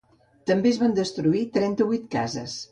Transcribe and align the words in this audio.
També 0.51 0.69
es 0.71 0.79
van 0.85 0.95
destruir 1.01 1.45
trenta-vuit 1.61 2.13
cases. 2.19 2.61